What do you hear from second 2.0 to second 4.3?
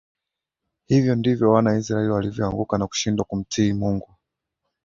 walivyoanguka na kushindwa kumtii Mungu